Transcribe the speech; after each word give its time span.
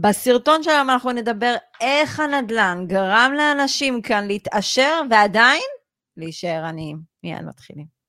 בסרטון 0.00 0.62
שלנו 0.62 0.92
אנחנו 0.92 1.12
נדבר 1.12 1.54
איך 1.80 2.20
הנדל"ן 2.20 2.84
גרם 2.88 3.32
לאנשים 3.36 4.02
כאן 4.02 4.26
להתעשר 4.26 5.00
ועדיין 5.10 5.62
להישאר 6.16 6.64
עניים. 6.64 6.98
מיד 7.22 7.42
מתחילים. 7.42 8.00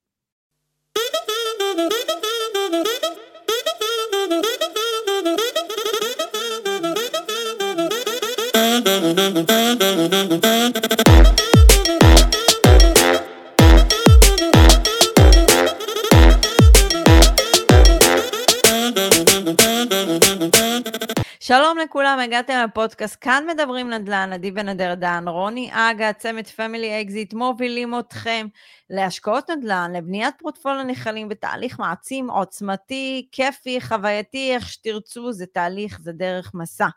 שלום 21.53 21.77
לכולם, 21.77 22.19
הגעתם 22.23 22.65
לפודקאסט, 22.69 23.17
כאן 23.21 23.43
מדברים 23.53 23.89
נדל"ן, 23.89 24.33
עדי 24.33 24.51
אדר 24.71 24.93
דן, 24.95 25.23
רוני 25.27 25.69
אגה, 25.71 26.13
צמד 26.13 26.47
Family 26.47 27.01
Exit, 27.01 27.33
מובילים 27.33 27.99
אתכם 27.99 28.47
להשקעות 28.89 29.49
נדל"ן, 29.49 29.91
לבניית 29.95 30.35
פורטפוליו 30.39 30.83
נכסים 30.83 31.29
בתהליך 31.29 31.79
מעצים, 31.79 32.29
עוצמתי, 32.29 33.27
כיפי, 33.31 33.81
חווייתי, 33.81 34.55
איך 34.55 34.69
שתרצו, 34.69 35.31
זה 35.33 35.45
תהליך, 35.45 35.99
זה 36.01 36.11
דרך 36.11 36.51
מסע. 36.53 36.87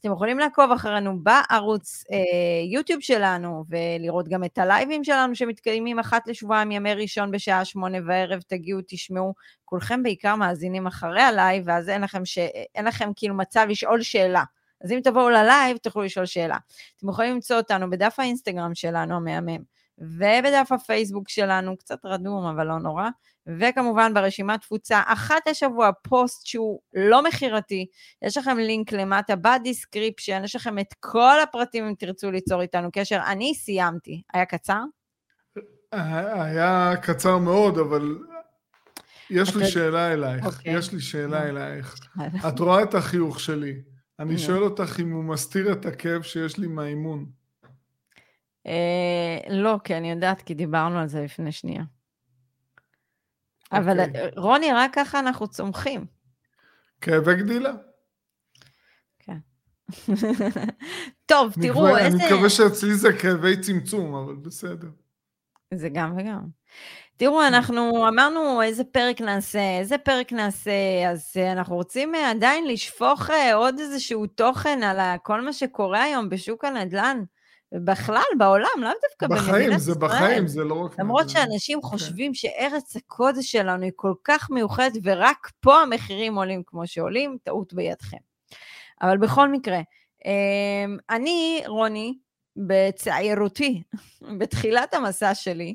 אתם 0.00 0.12
יכולים 0.12 0.38
לעקוב 0.38 0.72
אחרינו 0.72 1.18
בערוץ 1.22 2.04
אה, 2.12 2.18
יוטיוב 2.72 3.00
שלנו, 3.00 3.64
ולראות 3.68 4.28
גם 4.28 4.44
את 4.44 4.58
הלייבים 4.58 5.04
שלנו 5.04 5.34
שמתקיימים 5.34 5.98
אחת 5.98 6.28
לשבועיים, 6.28 6.70
ימי 6.70 6.94
ראשון 6.94 7.30
בשעה 7.30 7.64
שמונה 7.64 8.00
בערב, 8.00 8.40
תגיעו, 8.40 8.80
תשמעו. 8.88 9.34
כולכם 9.64 10.02
בעיקר 10.02 10.36
מאזינים 10.36 10.86
אחרי 10.86 11.22
הלייב, 11.22 11.62
ואז 11.66 11.88
אין 11.88 12.00
לכם, 12.00 12.24
ש... 12.24 12.38
אין 12.74 12.84
לכם 12.84 13.10
כאילו 13.16 13.34
מצב 13.34 13.66
לשאול 13.68 14.02
שאלה. 14.02 14.44
אז 14.84 14.92
אם 14.92 15.00
תבואו 15.04 15.30
ללייב, 15.30 15.76
תוכלו 15.76 16.02
לשאול 16.02 16.26
שאלה. 16.26 16.56
אתם 16.96 17.08
יכולים 17.08 17.34
למצוא 17.34 17.56
אותנו 17.56 17.90
בדף 17.90 18.14
האינסטגרם 18.18 18.74
שלנו, 18.74 19.16
המהמם, 19.16 19.62
ובדף 19.98 20.68
הפייסבוק 20.70 21.28
שלנו, 21.28 21.76
קצת 21.76 22.04
רדום, 22.04 22.46
אבל 22.46 22.66
לא 22.66 22.78
נורא, 22.78 23.08
וכמובן 23.46 24.14
ברשימת 24.14 24.60
תפוצה, 24.60 25.02
אחת 25.06 25.48
לשבוע 25.50 25.90
פוסט 26.02 26.46
שהוא 26.46 26.80
לא 26.94 27.24
מכירתי, 27.24 27.86
יש 28.22 28.36
לכם 28.36 28.56
לינק 28.56 28.92
למטה 28.92 29.36
ב 29.36 29.44
description, 29.44 30.40
יש 30.44 30.56
לכם 30.56 30.78
את 30.78 30.94
כל 31.00 31.40
הפרטים 31.42 31.84
אם 31.84 31.94
תרצו 31.98 32.30
ליצור 32.30 32.62
איתנו 32.62 32.88
קשר. 32.92 33.20
אני 33.26 33.54
סיימתי. 33.54 34.22
היה 34.32 34.44
קצר? 34.44 34.80
היה 35.92 36.94
קצר 37.02 37.38
מאוד, 37.38 37.78
אבל 37.78 38.18
יש 39.30 39.56
לי 39.56 39.66
שאלה 39.66 40.12
אלייך. 40.12 40.46
אוקיי. 40.46 40.74
יש 40.74 40.92
לי 40.92 41.00
שאלה 41.00 41.48
אלייך. 41.48 41.94
את 42.48 42.58
רואה 42.58 42.82
את 42.82 42.94
החיוך 42.94 43.40
שלי. 43.40 43.74
אני 44.18 44.38
שואל 44.38 44.62
אותך 44.62 45.00
אם 45.00 45.12
הוא 45.12 45.24
מסתיר 45.24 45.72
את 45.72 45.86
הכאב 45.86 46.22
שיש 46.22 46.58
לי 46.58 46.66
מהאימון. 46.66 47.26
אה, 48.66 49.38
לא, 49.50 49.78
כי 49.84 49.96
אני 49.96 50.10
יודעת, 50.10 50.42
כי 50.42 50.54
דיברנו 50.54 50.98
על 50.98 51.06
זה 51.06 51.20
לפני 51.20 51.52
שנייה. 51.52 51.82
אבל 53.72 54.00
אוקיי. 54.00 54.30
רוני, 54.36 54.72
רק 54.72 54.94
ככה 54.94 55.18
אנחנו 55.18 55.48
צומחים. 55.48 56.06
כן. 59.18 59.38
טוב, 61.26 61.52
תראו, 61.62 61.96
איזה... 61.96 62.16
אני 62.16 62.26
מקווה 62.26 62.50
שאצלי 62.50 62.94
זה 62.94 63.08
כאבי 63.12 63.60
צמצום, 63.60 64.14
אבל 64.14 64.34
בסדר. 64.34 64.88
זה 65.74 65.88
גם 65.88 66.14
וגם. 66.16 66.46
תראו, 67.16 67.46
אנחנו 67.46 68.08
אמרנו 68.08 68.62
איזה 68.62 68.84
פרק 68.84 69.20
נעשה, 69.20 69.78
איזה 69.78 69.98
פרק 69.98 70.32
נעשה, 70.32 70.70
אז 71.10 71.32
אה, 71.36 71.52
אנחנו 71.52 71.76
רוצים 71.76 72.14
אה, 72.14 72.30
עדיין 72.30 72.68
לשפוך 72.68 73.30
אה, 73.30 73.54
עוד 73.54 73.78
איזשהו 73.78 74.26
תוכן 74.26 74.82
על 74.82 75.18
כל 75.22 75.40
מה 75.40 75.52
שקורה 75.52 76.02
היום 76.02 76.28
בשוק 76.28 76.64
הנדל"ן. 76.64 77.22
בכלל, 77.72 78.22
בעולם, 78.38 78.68
לאו 78.78 78.90
דווקא 79.08 79.26
במדינת 79.26 79.48
ישראל. 79.48 79.62
בחיים, 79.62 79.78
זה 79.78 79.94
בחיים, 79.94 80.48
זה 80.48 80.64
לא 80.64 80.74
רק... 80.74 81.00
למרות 81.00 81.30
שאנשים 81.30 81.78
okay. 81.78 81.82
כן. 81.82 81.88
חושבים 81.88 82.34
שארץ 82.34 82.96
הקודש 82.96 83.52
שלנו 83.52 83.82
היא 83.84 83.92
כל 83.96 84.14
כך 84.24 84.50
מיוחדת, 84.50 84.92
ורק 85.02 85.50
פה 85.60 85.82
המחירים 85.82 86.34
עולים 86.34 86.62
כמו 86.66 86.86
שעולים, 86.86 87.36
טעות 87.42 87.74
בידכם. 87.74 88.16
אבל 89.02 89.18
בכל 89.18 89.48
מקרה, 89.48 89.80
אמ, 90.24 90.96
אני, 91.10 91.62
רוני, 91.66 92.18
בצעירותי, 92.56 93.82
בתחילת 94.38 94.94
המסע 94.94 95.34
שלי, 95.34 95.74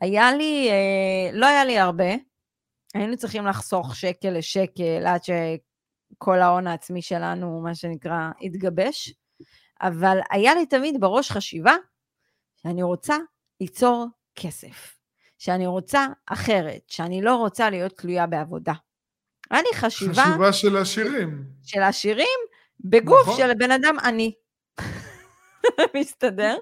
היה 0.00 0.32
לי, 0.32 0.70
אה, 0.70 1.30
לא 1.32 1.46
היה 1.46 1.64
לי 1.64 1.78
הרבה, 1.78 2.14
היינו 2.94 3.16
צריכים 3.16 3.46
לחסוך 3.46 3.96
שקל 3.96 4.30
לשקל 4.30 5.06
עד 5.06 5.20
שכל 5.24 6.38
ההון 6.38 6.66
העצמי 6.66 7.02
שלנו, 7.02 7.60
מה 7.60 7.74
שנקרא, 7.74 8.30
התגבש. 8.42 9.14
אבל 9.82 10.18
היה 10.30 10.54
לי 10.54 10.66
תמיד 10.66 11.00
בראש 11.00 11.30
חשיבה 11.30 11.74
שאני 12.62 12.82
רוצה 12.82 13.16
ליצור 13.60 14.06
כסף, 14.34 14.96
שאני 15.38 15.66
רוצה 15.66 16.06
אחרת, 16.26 16.82
שאני 16.88 17.22
לא 17.22 17.36
רוצה 17.36 17.70
להיות 17.70 17.92
תלויה 17.96 18.26
בעבודה. 18.26 18.72
היה 19.50 19.62
לי 19.62 19.76
חשיבה... 19.78 20.24
חשיבה 20.24 20.52
של 20.52 20.76
עשירים. 20.76 21.44
של 21.62 21.82
עשירים 21.82 22.38
בגוף 22.80 23.22
נכון. 23.22 23.36
של 23.36 23.54
בן 23.54 23.70
אדם 23.70 23.96
עני. 24.04 24.34
מסתדר? 25.96 26.56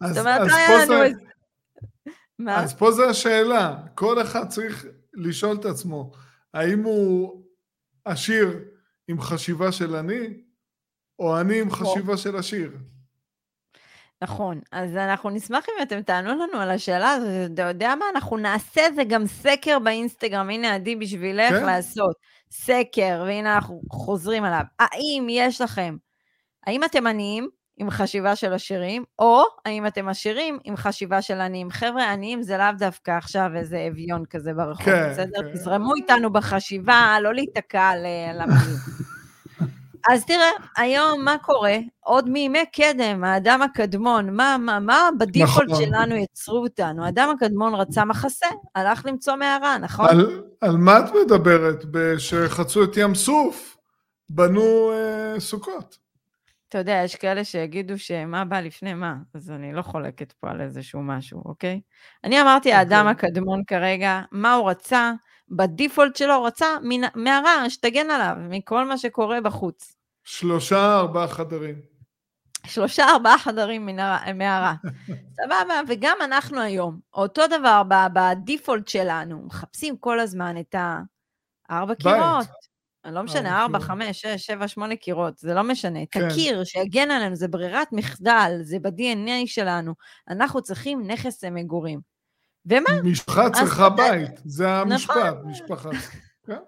אז, 0.00 0.14
זאת 0.14 0.18
אומרת, 0.18 0.40
אז, 0.40 0.46
לא 0.46 0.54
פה 0.66 0.86
זה... 0.86 1.02
איזה... 1.02 1.20
מה? 2.38 2.62
אז 2.62 2.74
פה 2.74 2.92
זה 2.92 3.06
השאלה, 3.06 3.76
כל 3.94 4.22
אחד 4.22 4.48
צריך 4.48 4.86
לשאול 5.14 5.56
את 5.60 5.64
עצמו, 5.64 6.12
האם 6.54 6.82
הוא 6.82 7.42
עשיר 8.04 8.58
עם 9.08 9.20
חשיבה 9.20 9.72
של 9.72 9.96
עני, 9.96 10.45
או 11.18 11.40
אני 11.40 11.60
עם. 11.60 11.70
חשיבה 11.70 12.16
של 12.16 12.36
השיר. 12.36 12.70
נכון, 14.22 14.60
אז 14.72 14.96
אנחנו 14.96 15.30
נשמח 15.30 15.64
אם 15.68 15.82
אתם 15.82 16.02
תענו 16.02 16.28
לנו 16.28 16.58
על 16.60 16.70
השאלה 16.70 17.10
הזאת, 17.10 17.50
אתה 17.54 17.62
יודע 17.62 17.94
מה, 17.98 18.04
אנחנו 18.14 18.36
נעשה 18.36 18.82
זה 18.94 19.04
גם 19.04 19.26
סקר 19.26 19.78
באינסטגרם, 19.78 20.50
הנה 20.50 20.74
עדי 20.74 20.96
בשבילך 20.96 21.50
כן? 21.50 21.66
לעשות 21.66 22.16
סקר, 22.50 23.24
והנה 23.26 23.54
אנחנו 23.54 23.80
חוזרים 23.90 24.44
עליו. 24.44 24.62
האם 24.78 25.26
יש 25.30 25.60
לכם, 25.60 25.96
האם 26.66 26.84
אתם 26.84 27.06
עניים 27.06 27.48
עם 27.76 27.90
חשיבה 27.90 28.36
של 28.36 28.52
עשירים, 28.52 29.04
או 29.18 29.44
האם 29.64 29.86
אתם 29.86 30.08
עשירים 30.08 30.58
עם 30.64 30.76
חשיבה 30.76 31.22
של 31.22 31.40
עניים? 31.40 31.70
חבר'ה, 31.70 32.12
עניים 32.12 32.42
זה 32.42 32.56
לאו 32.56 32.72
דווקא 32.78 33.10
עכשיו 33.10 33.50
איזה 33.56 33.86
אביון 33.90 34.24
כזה 34.30 34.54
ברחוב, 34.54 34.84
כן, 34.84 35.10
בסדר? 35.10 35.42
כן. 35.42 35.52
תזרמו 35.52 35.94
איתנו 35.94 36.32
בחשיבה, 36.32 37.16
לא 37.22 37.34
להיתקע 37.34 37.82
על 37.82 38.40
המילים. 38.40 38.76
אז 40.10 40.24
תראה, 40.24 40.50
היום 40.76 41.24
מה 41.24 41.36
קורה? 41.38 41.78
עוד 42.00 42.28
מימי 42.28 42.64
קדם, 42.72 43.24
האדם 43.24 43.62
הקדמון, 43.62 44.36
מה, 44.36 44.56
מה, 44.60 44.80
מה 44.80 45.08
בדיפולט 45.18 45.70
נכון. 45.70 45.84
שלנו 45.84 46.14
יצרו 46.16 46.58
אותנו? 46.58 47.04
האדם 47.04 47.30
הקדמון 47.36 47.74
רצה 47.74 48.04
מחסה, 48.04 48.46
הלך 48.74 49.06
למצוא 49.06 49.36
מערה, 49.36 49.78
נכון? 49.78 50.08
על, 50.08 50.42
על 50.60 50.76
מה 50.76 50.98
את 50.98 51.04
מדברת? 51.24 51.84
שחצו 52.18 52.84
את 52.84 52.96
ים 52.96 53.14
סוף, 53.14 53.76
בנו 54.28 54.92
אה, 54.92 55.40
סוכות. 55.40 55.98
אתה 56.68 56.78
יודע, 56.78 57.00
יש 57.04 57.16
כאלה 57.16 57.44
שיגידו 57.44 57.98
שמה 57.98 58.44
בא 58.44 58.60
לפני 58.60 58.94
מה, 58.94 59.14
אז 59.34 59.50
אני 59.50 59.72
לא 59.72 59.82
חולקת 59.82 60.32
פה 60.32 60.50
על 60.50 60.60
איזשהו 60.60 61.02
משהו, 61.02 61.42
אוקיי? 61.44 61.80
אני 62.24 62.40
אמרתי, 62.40 62.68
אוקיי. 62.68 62.78
האדם 62.78 63.06
הקדמון 63.06 63.62
כרגע, 63.66 64.20
מה 64.32 64.54
הוא 64.54 64.70
רצה? 64.70 65.12
בדיפולט 65.48 66.16
שלו 66.16 66.34
הוא 66.34 66.46
רצה 66.46 66.66
מערה 67.14 67.70
שתגן 67.70 68.10
עליו 68.10 68.36
מכל 68.50 68.84
מה 68.84 68.98
שקורה 68.98 69.40
בחוץ. 69.40 69.95
שלושה, 70.26 70.98
ארבעה 70.98 71.28
חדרים. 71.28 71.80
שלושה, 72.66 73.04
ארבעה 73.08 73.38
חדרים 73.38 73.86
מערה. 74.34 74.74
סבבה, 75.36 75.80
וגם 75.88 76.16
אנחנו 76.24 76.60
היום, 76.60 77.00
אותו 77.14 77.42
דבר 77.46 77.82
בדיפולט 78.12 78.88
שלנו, 78.88 79.42
מחפשים 79.46 79.96
כל 79.96 80.20
הזמן 80.20 80.60
את 80.60 80.74
הארבע 81.68 81.94
קירות. 81.94 82.46
לא 83.04 83.22
משנה, 83.22 83.62
ארבע, 83.62 83.80
חמש, 83.80 84.20
שש, 84.20 84.46
שבע, 84.46 84.68
שמונה 84.68 84.96
קירות, 84.96 85.38
זה 85.38 85.54
לא 85.54 85.62
משנה. 85.62 85.98
כן. 86.10 86.26
את 86.26 86.32
הקיר 86.32 86.64
שיגן 86.64 87.10
עלינו, 87.10 87.36
זה 87.36 87.48
ברירת 87.48 87.92
מחדל, 87.92 88.52
זה 88.62 88.78
ב-DNA 88.78 89.46
שלנו. 89.46 89.94
אנחנו 90.28 90.62
צריכים 90.62 91.10
נכס 91.10 91.44
למגורים. 91.44 92.00
ומה? 92.66 93.02
משפחה 93.04 93.50
צריכה 93.50 93.88
בית, 93.88 94.40
זה 94.44 94.70
המשפט, 94.70 95.16
נכון. 95.16 95.50
משפחה. 95.50 95.90
כן. 96.46 96.58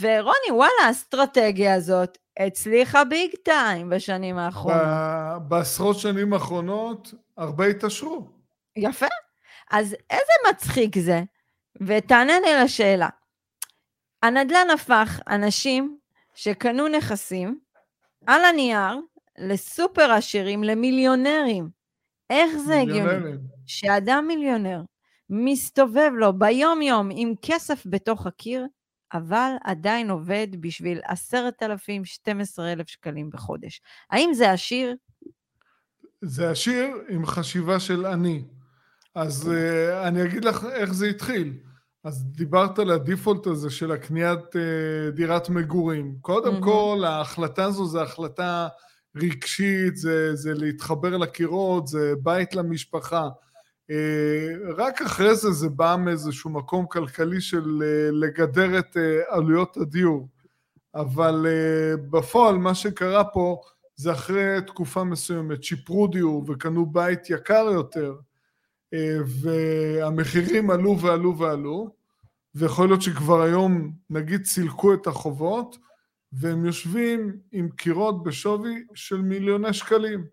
ורוני, 0.00 0.50
וואלה, 0.50 0.72
האסטרטגיה 0.86 1.74
הזאת 1.74 2.18
הצליחה 2.38 3.04
ביג 3.04 3.30
טיים 3.44 3.90
בשנים 3.90 4.38
האחרונות. 4.38 4.82
בעשרות 5.48 5.98
שנים 5.98 6.32
האחרונות 6.32 7.14
הרבה 7.36 7.66
התעשרו. 7.66 8.30
יפה. 8.76 9.06
אז 9.70 9.96
איזה 10.10 10.32
מצחיק 10.50 10.98
זה, 10.98 11.22
ותענה 11.86 12.40
לי 12.40 12.64
לשאלה. 12.64 13.08
הנדל"ן 14.22 14.70
הפך 14.74 15.20
אנשים 15.28 15.98
שקנו 16.34 16.88
נכסים 16.88 17.58
על 18.26 18.44
הנייר 18.44 19.00
לסופר 19.38 20.12
עשירים, 20.12 20.64
למיליונרים. 20.64 21.68
איך 22.30 22.56
זה 22.56 22.80
הגיוני? 22.80 23.30
שאדם 23.66 24.24
מיליונר 24.28 24.82
מסתובב 25.30 26.10
לו 26.14 26.38
ביום-יום 26.38 27.08
עם 27.12 27.34
כסף 27.42 27.82
בתוך 27.86 28.26
הקיר, 28.26 28.66
אבל 29.14 29.50
עדיין 29.64 30.10
עובד 30.10 30.46
בשביל 30.60 31.00
10,000, 31.04 32.04
12,000 32.04 32.88
שקלים 32.88 33.30
בחודש. 33.30 33.80
האם 34.10 34.30
זה 34.34 34.52
עשיר? 34.52 34.94
זה 36.22 36.50
עשיר 36.50 36.86
עם 37.08 37.26
חשיבה 37.26 37.80
של 37.80 38.06
אני. 38.06 38.44
אז 39.14 39.52
uh, 39.52 40.06
אני 40.08 40.24
אגיד 40.24 40.44
לך 40.44 40.66
איך 40.72 40.92
זה 40.92 41.06
התחיל. 41.06 41.52
אז 42.04 42.24
דיברת 42.24 42.78
על 42.78 42.90
הדיפולט 42.90 43.46
הזה 43.46 43.70
של 43.70 43.92
הקניית 43.92 44.38
uh, 44.38 45.14
דירת 45.14 45.48
מגורים. 45.48 46.16
קודם 46.20 46.56
mm-hmm. 46.56 46.64
כל, 46.64 47.02
ההחלטה 47.06 47.64
הזו 47.64 47.86
זו 47.86 48.02
החלטה 48.02 48.68
רגשית, 49.16 49.96
זה, 49.96 50.36
זה 50.36 50.54
להתחבר 50.54 51.16
לקירות, 51.16 51.86
זה 51.86 52.14
בית 52.22 52.54
למשפחה. 52.54 53.28
Uh, 53.90 54.74
רק 54.76 55.02
אחרי 55.02 55.36
זה 55.36 55.50
זה 55.50 55.68
בא 55.68 55.96
מאיזשהו 55.98 56.50
מקום 56.50 56.86
כלכלי 56.86 57.40
של 57.40 57.64
uh, 57.64 58.12
לגדר 58.12 58.78
את 58.78 58.96
uh, 58.96 59.00
עלויות 59.34 59.76
הדיור. 59.76 60.28
אבל 60.94 61.46
בפועל 62.10 62.56
מה 62.56 62.74
שקרה 62.74 63.24
פה 63.24 63.60
זה 63.96 64.12
אחרי 64.12 64.58
תקופה 64.66 65.04
מסוימת 65.04 65.64
שיפרו 65.64 66.06
דיור 66.06 66.44
וקנו 66.50 66.86
בית 66.86 67.30
יקר 67.30 67.68
יותר. 67.72 68.14
אה, 68.94 69.18
והמחירים 69.26 70.70
עלו 70.70 71.00
ועלו 71.00 71.38
ועלו, 71.38 71.94
ויכול 72.54 72.88
להיות 72.88 73.02
שכבר 73.02 73.42
היום 73.42 73.92
נגיד 74.10 74.44
סילקו 74.44 74.94
את 74.94 75.06
החובות, 75.06 75.78
והם 76.32 76.66
יושבים 76.66 77.38
עם 77.52 77.70
קירות 77.70 78.22
בשווי 78.22 78.84
של 78.94 79.22
מיליוני 79.22 79.72
שקלים. 79.72 80.26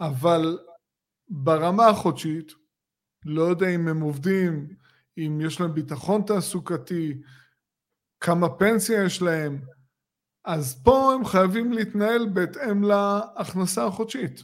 אבל 0.00 0.58
ברמה 1.28 1.88
החודשית, 1.88 2.52
לא 3.24 3.42
יודע 3.42 3.68
אם 3.68 3.88
הם 3.88 4.00
עובדים, 4.00 4.68
אם 5.18 5.40
יש 5.44 5.60
להם 5.60 5.74
ביטחון 5.74 6.22
תעסוקתי, 6.26 7.22
כמה 8.20 8.48
פנסיה 8.48 9.04
יש 9.04 9.22
להם, 9.22 9.60
אז 10.44 10.82
פה 10.84 11.14
הם 11.14 11.24
חייבים 11.24 11.72
להתנהל 11.72 12.28
בהתאם 12.28 12.82
להכנסה 12.82 13.86
החודשית. 13.86 14.40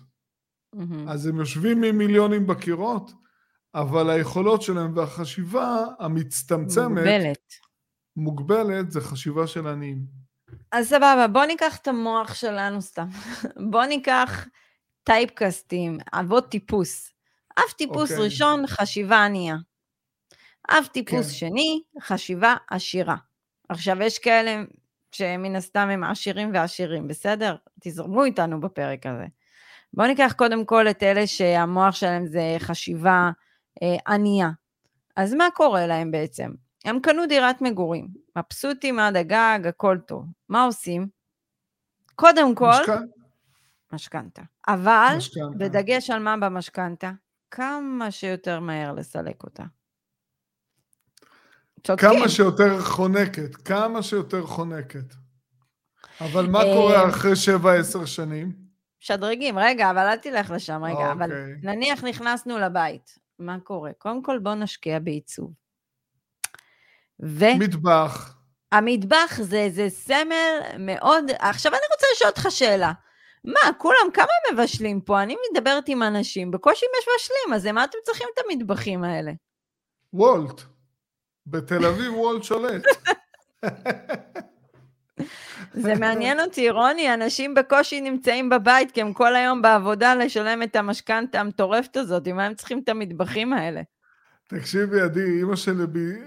Mm-hmm. 0.77 1.11
אז 1.11 1.27
הם 1.27 1.37
יושבים 1.37 1.83
עם 1.83 1.99
מיליונים 1.99 2.47
בקירות, 2.47 3.13
אבל 3.75 4.11
היכולות 4.11 4.63
שלהם 4.63 4.97
והחשיבה 4.97 5.85
המצטמצמת... 5.99 6.89
מוגבלת. 6.89 7.53
מוגבלת, 8.17 8.91
זה 8.91 9.01
חשיבה 9.01 9.47
של 9.47 9.67
עניים. 9.67 10.05
אז 10.73 10.89
סבבה, 10.89 11.27
בוא 11.33 11.45
ניקח 11.45 11.77
את 11.77 11.89
המוח 11.89 12.35
שלנו 12.35 12.83
סתם. 12.83 13.07
בוא 13.71 13.85
ניקח 13.85 14.47
טייפקסטים, 15.11 15.99
אבות 16.13 16.51
טיפוס. 16.51 17.13
אף 17.59 17.73
טיפוס 17.73 18.11
okay. 18.11 18.13
אוקיי. 18.13 18.25
ראשון, 18.25 18.67
חשיבה 18.67 19.25
ענייה. 19.25 19.57
אף 20.71 20.89
טיפוס 20.89 21.27
כן. 21.27 21.33
שני, 21.33 21.83
חשיבה 22.01 22.55
עשירה. 22.71 23.17
עכשיו, 23.69 24.03
יש 24.03 24.19
כאלה 24.19 24.63
שמן 25.13 25.57
הסתם 25.57 25.89
הם 25.93 26.05
עשירים 26.05 26.51
ועשירים, 26.55 27.09
בסדר? 27.09 27.57
תזרמו 27.81 28.25
איתנו 28.25 28.61
בפרק 28.61 29.07
הזה. 29.07 29.27
בואו 29.95 30.07
ניקח 30.07 30.33
קודם 30.37 30.65
כל 30.65 30.89
את 30.89 31.03
אלה 31.03 31.27
שהמוח 31.27 31.95
שלהם 31.95 32.27
זה 32.27 32.57
חשיבה 32.59 33.31
אה, 33.83 34.15
ענייה. 34.15 34.51
אז 35.17 35.35
מה 35.35 35.49
קורה 35.55 35.87
להם 35.87 36.11
בעצם? 36.11 36.51
הם 36.85 37.01
קנו 37.01 37.27
דירת 37.27 37.61
מגורים, 37.61 38.09
מבסוטים 38.37 38.99
עד 38.99 39.17
הגג, 39.17 39.61
הכל 39.69 39.99
טוב. 40.07 40.25
מה 40.49 40.65
עושים? 40.65 41.09
קודם 42.15 42.55
כל, 42.55 42.73
משכנתה. 43.93 44.43
אבל, 44.69 45.15
משכנתה. 45.17 45.59
בדגש 45.59 46.11
על 46.11 46.23
מה 46.23 46.37
במשכנתה? 46.37 47.13
כמה 47.51 48.11
שיותר 48.11 48.61
מהר 48.61 48.93
לסלק 48.93 49.43
אותה. 49.43 49.65
צודקים. 51.87 52.09
כמה 52.09 52.29
שיותר 52.29 52.81
חונקת, 52.81 53.57
כמה 53.57 54.03
שיותר 54.03 54.47
חונקת. 54.47 55.15
אבל 56.21 56.47
מה 56.47 56.63
קורה 56.63 57.03
אה, 57.03 57.09
אחרי 57.09 57.33
7-10 58.03 58.07
שנים? 58.07 58.53
משדרגים, 59.03 59.59
רגע, 59.59 59.91
אבל 59.91 60.07
אל 60.07 60.17
תלך 60.17 60.51
לשם, 60.51 60.85
רגע, 60.85 60.95
אוקיי. 60.95 61.13
אבל 61.13 61.31
נניח 61.63 62.05
נכנסנו 62.05 62.59
לבית, 62.59 63.19
מה 63.39 63.61
קורה? 63.61 63.91
קודם 63.99 64.23
כל 64.23 64.39
בוא 64.39 64.55
נשקיע 64.55 64.99
בעיצוב. 64.99 65.53
ו... 67.23 67.45
מטבח. 67.59 68.37
המטבח 68.73 69.41
זה, 69.41 69.69
זה 69.71 69.89
סמל 69.89 70.61
מאוד... 70.79 71.25
עכשיו 71.39 71.73
אני 71.73 71.83
רוצה 71.93 72.07
לשאול 72.15 72.31
אותך 72.31 72.47
שאלה. 72.51 72.93
מה, 73.45 73.73
כולם, 73.79 74.11
כמה 74.15 74.53
מבשלים 74.53 75.01
פה? 75.01 75.23
אני 75.23 75.37
מדברת 75.51 75.89
עם 75.89 76.03
אנשים, 76.03 76.51
בקושי 76.51 76.87
מבשלים, 76.87 77.55
אז 77.55 77.67
למה 77.67 77.85
אתם 77.85 77.99
צריכים 78.05 78.27
את 78.35 78.45
המטבחים 78.45 79.05
האלה? 79.05 79.33
וולט. 80.13 80.61
בתל 81.47 81.87
אביב 81.87 82.15
וולט 82.15 82.43
שולט. 82.43 82.83
זה 85.73 85.95
מעניין 85.95 86.41
אותי, 86.41 86.71
רוני, 86.71 87.15
אנשים 87.15 87.55
בקושי 87.55 88.01
נמצאים 88.01 88.49
בבית, 88.49 88.91
כי 88.91 89.01
הם 89.01 89.13
כל 89.13 89.37
היום 89.37 89.63
בעבודה 89.63 90.15
לשלם 90.15 90.63
את 90.63 90.77
המשכנתה 90.77 91.41
המטורפת 91.41 91.97
הזאת, 91.97 92.29
מה 92.29 92.45
הם 92.45 92.55
צריכים 92.55 92.81
את 92.85 92.89
המטבחים 92.89 93.53
האלה? 93.53 93.83
תקשיבי, 94.47 95.01
עדי, 95.01 95.39
אימא 95.39 95.57
שלי 95.57 95.85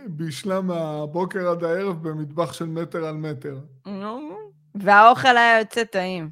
בישלה 0.07 0.62
מהבוקר 0.62 1.50
עד 1.50 1.63
הערב 1.63 2.09
במטבח 2.09 2.54
של 2.54 2.66
מטר 2.66 3.06
על 3.06 3.16
מטר. 3.16 3.57
והאוכל 4.75 5.38
היה 5.38 5.59
יוצא 5.59 5.83
טעים. 5.83 6.30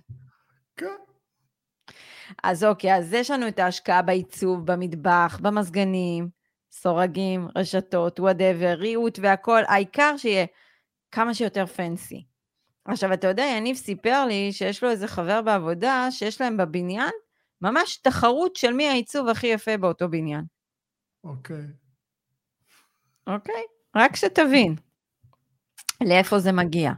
אז 2.44 2.64
אוקיי, 2.64 2.96
אז 2.96 3.14
יש 3.14 3.32
לנו 3.32 3.48
את 3.48 3.60
ההשקעה 3.60 4.02
בעיצוב, 4.02 4.66
במטבח, 4.66 5.40
במזגנים, 5.42 6.30
סורגים, 6.72 7.48
רשתות, 7.56 8.20
whatever, 8.20 8.74
ריהוט 8.78 9.20
והכול, 9.22 9.62
העיקר 9.68 10.18
שיהיה 10.18 10.46
כמה 11.12 11.34
שיותר 11.34 11.66
fancy. 11.66 12.26
עכשיו, 12.86 13.14
אתה 13.14 13.28
יודע, 13.28 13.44
יניב 13.44 13.76
סיפר 13.76 14.26
לי 14.26 14.54
שיש 14.54 14.84
לו 14.84 14.90
איזה 14.90 15.08
חבר 15.08 15.42
בעבודה 15.42 16.08
שיש 16.12 16.42
להם 16.42 16.58
בבניין 16.58 17.12
ממש 17.62 17.98
תחרות 17.98 18.56
של 18.56 18.74
מי 18.74 18.88
העיצוב 18.88 19.28
הכי 19.28 19.48
יפה 19.48 19.78
באותו 19.78 20.10
בניין. 20.10 20.46
אוקיי. 21.24 21.66
אוקיי? 23.28 23.64
רק 23.96 24.16
שתבין 24.16 24.76
לאיפה 26.02 26.40
זה 26.40 26.52
מגיע. 26.52 26.92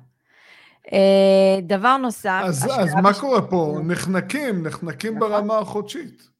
אה, 0.93 1.61
דבר 1.61 1.97
נוסף... 1.97 2.41
אז, 2.45 2.67
אז 2.79 2.93
מה 2.93 3.13
קורה 3.13 3.41
פה? 3.41 3.77
נחנקים, 3.83 4.67
נחנקים 4.67 5.17
נכון. 5.17 5.29
ברמה 5.29 5.57
החודשית. 5.57 6.33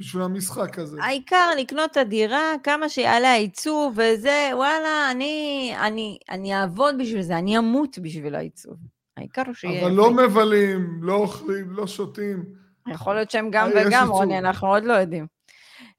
בשביל 0.00 0.22
המשחק 0.22 0.78
הזה. 0.78 1.02
העיקר 1.02 1.50
לקנות 1.58 1.90
את 1.90 1.96
הדירה, 1.96 2.52
כמה 2.62 2.88
שיעלה 2.88 3.32
העיצוב, 3.32 3.98
וזה, 3.98 4.50
וואלה, 4.52 5.10
אני, 5.10 5.74
אני, 5.80 6.18
אני 6.30 6.54
אעבוד 6.54 6.94
בשביל 6.98 7.22
זה, 7.22 7.38
אני 7.38 7.58
אמות 7.58 7.98
בשביל 7.98 8.34
העיצוב. 8.34 8.76
העיקר 9.16 9.42
הוא 9.46 9.54
שיהיה... 9.54 9.86
אבל 9.86 9.92
לא 9.94 10.10
מבלים, 10.10 10.98
לא 11.02 11.14
אוכלים, 11.14 11.70
לא 11.70 11.86
שותים. 11.86 12.44
יכול 12.88 13.14
להיות 13.14 13.30
שהם 13.30 13.48
גם 13.50 13.70
אה, 13.76 13.82
וגם, 13.86 14.10
רוני, 14.10 14.38
אנחנו 14.38 14.68
עוד 14.68 14.84
לא 14.84 14.92
יודעים. 14.92 15.26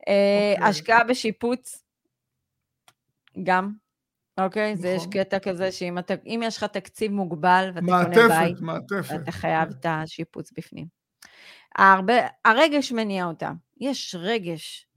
אה, 0.07 0.53
אוקיי. 0.53 0.69
השקעה 0.69 1.03
בשיפוץ, 1.03 1.83
גם, 3.43 3.71
אוקיי? 4.37 4.77
זה 4.77 4.87
יש 4.87 5.01
נכון. 5.01 5.13
קטע 5.13 5.39
כזה 5.39 5.71
שאם 5.71 5.97
אתה, 5.97 6.13
יש 6.25 6.57
לך 6.57 6.63
תקציב 6.63 7.11
מוגבל 7.11 7.69
ואתה 7.75 7.85
קונה 7.85 8.03
בית, 8.03 8.17
מעטפת, 8.17 8.61
מעטפת. 8.61 9.15
אתה 9.23 9.31
חייב 9.31 9.69
את 9.69 9.85
השיפוץ 9.89 10.51
בפנים. 10.57 10.87
הרבה, 11.77 12.13
הרגש 12.45 12.91
מניע 12.91 13.25
אותם. 13.25 13.53
יש 13.81 14.15
רגש. 14.19 14.87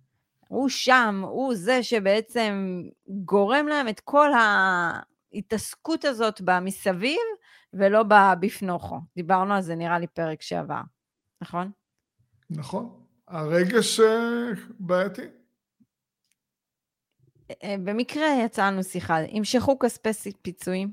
הוא 0.49 0.68
שם, 0.68 1.25
הוא 1.28 1.54
זה 1.54 1.83
שבעצם 1.83 2.83
גורם 3.09 3.68
להם 3.68 3.88
את 3.88 4.00
כל 4.00 4.30
ההתעסקות 5.33 6.04
הזאת 6.04 6.40
במסביב, 6.40 7.18
ולא 7.73 8.02
בפנוכו. 8.40 9.00
דיברנו 9.16 9.54
על 9.54 9.62
זה 9.62 9.75
נראה 9.75 9.99
לי 9.99 10.07
פרק 10.07 10.42
שעבר, 10.42 10.80
נכון? 11.40 11.71
נכון. 12.50 13.02
הרגש 13.28 14.00
אה, 14.00 14.50
בעייתי. 14.78 15.23
אה, 17.62 17.75
במקרה 17.85 18.26
יצא 18.45 18.67
לנו 18.67 18.85
שיחה, 18.85 19.19
המשכו 19.33 19.78
כספי 19.78 20.33
פיצויים 20.43 20.93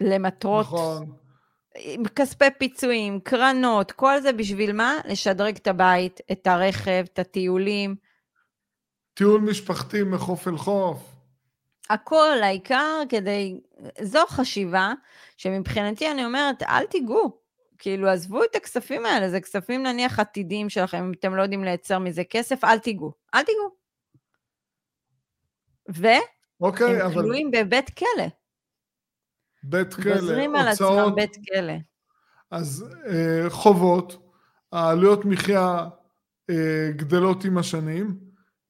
למטרות 0.00 0.66
נכון. 0.66 1.12
כספי 2.14 2.44
פיצויים, 2.58 3.20
קרנות, 3.20 3.92
כל 3.92 4.20
זה 4.20 4.32
בשביל 4.32 4.72
מה? 4.72 4.94
לשדרג 5.04 5.56
את 5.56 5.66
הבית, 5.66 6.20
את 6.32 6.46
הרכב, 6.46 7.04
את 7.12 7.18
הטיולים. 7.18 7.96
טיול 9.14 9.40
משפחתי 9.40 10.02
מחוף 10.02 10.48
אל 10.48 10.56
חוף. 10.56 11.14
הכל, 11.90 12.38
העיקר 12.42 13.02
כדי... 13.08 13.60
זו 14.00 14.26
חשיבה 14.28 14.92
שמבחינתי 15.36 16.10
אני 16.10 16.24
אומרת, 16.24 16.62
אל 16.62 16.86
תיגעו. 16.86 17.44
כאילו, 17.78 18.08
עזבו 18.08 18.44
את 18.44 18.56
הכספים 18.56 19.06
האלה, 19.06 19.30
זה 19.30 19.40
כספים 19.40 19.82
נניח 19.82 20.20
עתידיים 20.20 20.68
שלכם, 20.68 20.98
אם 20.98 21.12
אתם 21.12 21.34
לא 21.34 21.42
יודעים 21.42 21.64
לייצר 21.64 21.98
מזה 21.98 22.24
כסף, 22.24 22.64
אל 22.64 22.78
תיגעו. 22.78 23.12
אל 23.34 23.42
תיגעו. 23.42 23.83
ו... 25.92 26.06
אוקיי, 26.60 27.04
אבל... 27.04 27.22
כלואים 27.22 27.50
בבית 27.50 27.90
כלא. 27.90 28.26
בית 29.62 29.94
כלא, 29.94 30.14
גוזרים 30.14 30.56
על 30.56 30.68
עצמם 30.68 31.14
בית 31.14 31.36
כלא. 31.48 31.74
אז 32.50 32.84
אה, 33.10 33.50
חובות, 33.50 34.28
העלויות 34.72 35.24
מחיה 35.24 35.88
אה, 36.50 36.90
גדלות 36.96 37.44
עם 37.44 37.58
השנים, 37.58 38.24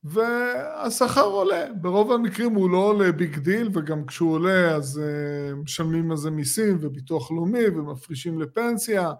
והשכר 0.04 1.24
עולה. 1.24 1.66
ברוב 1.80 2.12
המקרים 2.12 2.54
הוא 2.54 2.70
לא 2.70 2.78
עולה 2.78 3.12
big 3.12 3.38
deal, 3.38 3.70
וגם 3.72 4.06
כשהוא 4.06 4.32
עולה 4.32 4.76
אז 4.76 5.00
אה, 5.02 5.54
משלמים 5.54 6.10
על 6.10 6.16
זה 6.16 6.30
מיסים 6.30 6.78
וביטוח 6.80 7.30
לאומי 7.30 7.66
ומפרישים 7.66 8.40
לפנסיה. 8.40 9.12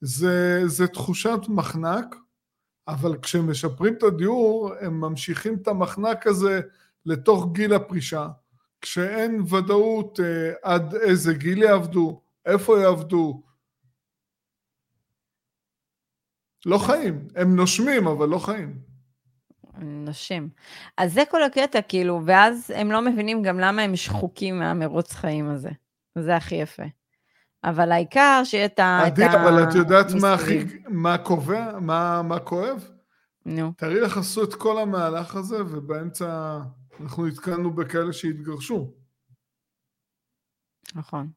זה, 0.00 0.62
זה 0.66 0.86
תחושת 0.86 1.38
מחנק, 1.48 2.16
אבל 2.88 3.16
כשהם 3.22 3.50
משפרים 3.50 3.94
את 3.94 4.02
הדיור, 4.02 4.72
הם 4.80 5.00
ממשיכים 5.00 5.54
את 5.62 5.68
המחנק 5.68 6.26
הזה 6.26 6.60
לתוך 7.06 7.46
גיל 7.52 7.74
הפרישה. 7.74 8.28
כשאין 8.80 9.40
ודאות 9.40 10.20
אה, 10.20 10.22
עד 10.62 10.94
איזה 10.94 11.34
גיל 11.34 11.62
יעבדו, 11.62 12.22
איפה 12.46 12.80
יעבדו, 12.80 13.42
לא 16.66 16.78
חיים. 16.78 17.28
הם 17.36 17.56
נושמים, 17.56 18.06
אבל 18.06 18.28
לא 18.28 18.38
חיים. 18.38 18.78
נשים. 19.82 20.48
אז 20.96 21.12
זה 21.12 21.22
כל 21.30 21.42
הקטע, 21.42 21.82
כאילו, 21.82 22.22
ואז 22.24 22.72
הם 22.76 22.92
לא 22.92 23.02
מבינים 23.02 23.42
גם 23.42 23.60
למה 23.60 23.82
הם 23.82 23.96
שחוקים 23.96 24.58
מהמרוץ 24.58 25.12
חיים 25.12 25.48
הזה. 25.48 25.70
זה 26.18 26.36
הכי 26.36 26.54
יפה. 26.54 26.82
אבל 27.64 27.92
העיקר 27.92 28.42
שיהיה 28.44 28.64
את 28.64 28.78
ה... 28.78 29.02
עדי, 29.06 29.26
אבל 29.26 29.62
את 29.62 29.74
יודעת 29.74 30.06
מה 30.20 30.34
הכי... 30.34 30.64
מה 30.88 31.18
קובע? 31.18 31.78
מה, 31.80 32.22
מה 32.22 32.38
כואב? 32.38 32.88
נו. 33.46 33.72
תארי 33.76 34.00
לך 34.00 34.16
עשו 34.16 34.44
את 34.44 34.54
כל 34.54 34.78
המהלך 34.78 35.36
הזה, 35.36 35.56
ובאמצע 35.64 36.58
אנחנו 37.00 37.26
נתקלנו 37.26 37.70
בכאלה 37.70 38.12
שהתגרשו. 38.12 38.92
נכון. 40.94 41.30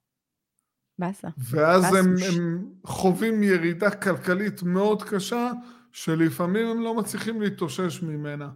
באסה. 1.00 1.28
ואז. 1.38 1.94
הם, 1.94 2.16
הם 2.28 2.66
חווים 2.86 3.44
ירידה 3.44 3.92
כלכלית 3.92 4.64
מאוד 4.64 5.04
קשה, 5.04 5.52
שלפעמים 5.92 6.68
הם 6.68 6.82
לא 6.82 6.96
מצליחים 6.96 7.42
להתאושש 7.42 8.02
ממנה. 8.02 8.50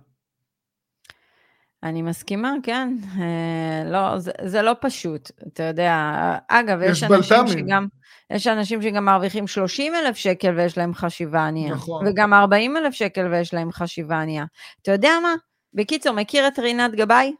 אני 1.84 2.02
מסכימה, 2.02 2.54
כן. 2.64 2.96
אה, 3.20 3.84
לא, 3.92 4.20
זה, 4.20 4.32
זה 4.46 4.62
לא 4.62 4.76
פשוט, 4.82 5.32
אתה 5.48 5.64
יודע. 5.64 6.14
אגב, 6.48 6.80
יש, 6.82 6.92
יש 6.92 7.04
אנשים 7.04 7.38
בלתמים. 7.38 7.68
שגם... 7.68 7.88
יש 8.30 8.48
אנשים 8.48 8.82
שגם 8.82 9.06
מרוויחים 9.06 9.48
30 9.48 9.96
אלף 9.96 10.16
שקל 10.16 10.56
ויש 10.58 10.78
להם 10.78 10.94
חשיבה 10.94 11.48
ענייה. 11.48 11.74
נכון. 11.74 12.08
וגם 12.08 12.34
40 12.34 12.78
אלף 12.78 12.94
שקל 12.94 13.28
ויש 13.32 13.54
להם 13.54 13.72
חשיבה 13.72 14.22
ענייה. 14.22 14.46
אתה 14.82 14.92
יודע 14.92 15.12
מה? 15.24 15.36
בקיצור, 15.74 16.14
מכיר 16.14 16.48
את 16.48 16.60
רינת 16.60 16.96
גבאי? 16.96 17.36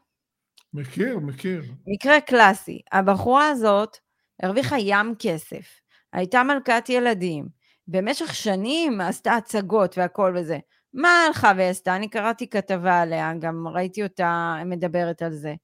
מכיר, 0.74 1.18
מכיר. 1.18 1.62
מקרה 1.86 2.20
קלאסי. 2.20 2.80
הבחורה 2.92 3.48
הזאת 3.48 3.96
הרוויחה 4.42 4.78
ים 4.78 5.14
כסף, 5.18 5.80
הייתה 6.12 6.42
מלכת 6.42 6.88
ילדים, 6.88 7.48
במשך 7.88 8.34
שנים 8.34 9.00
עשתה 9.00 9.36
הצגות 9.36 9.98
והכל 9.98 10.34
וזה. 10.36 10.58
מה 10.94 11.24
הלכה 11.26 11.52
ועשתה? 11.56 11.96
אני 11.96 12.08
קראתי 12.08 12.46
כתבה 12.48 13.00
עליה, 13.00 13.32
גם 13.40 13.68
ראיתי 13.68 14.02
אותה 14.02 14.56
מדברת 14.66 15.22
על 15.22 15.32
זה. 15.32 15.54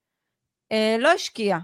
אה, 0.72 0.96
לא 0.98 1.08
השקיעה. 1.08 1.58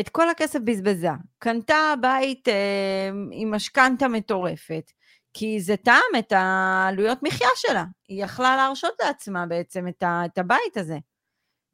את 0.00 0.08
כל 0.08 0.28
הכסף 0.28 0.58
בזבזה. 0.64 1.08
קנתה 1.38 1.94
בית 2.00 2.48
אה, 2.48 3.10
עם 3.32 3.54
משכנתה 3.54 4.08
מטורפת, 4.08 4.90
כי 5.34 5.60
זה 5.60 5.76
טעם 5.76 6.18
את 6.18 6.32
העלויות 6.32 7.18
מחיה 7.22 7.48
שלה. 7.56 7.84
היא 8.08 8.24
יכלה 8.24 8.56
להרשות 8.56 8.92
לעצמה 9.04 9.46
בעצם 9.46 9.88
את, 9.88 10.02
ה, 10.02 10.22
את 10.24 10.38
הבית 10.38 10.76
הזה. 10.76 10.98